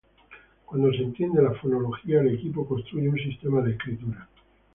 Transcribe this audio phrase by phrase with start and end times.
[0.65, 4.27] Cuando se entiende la fonología, el equipo construye un sistema de escritura.